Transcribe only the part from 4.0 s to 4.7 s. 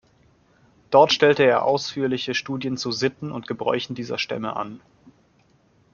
Stämme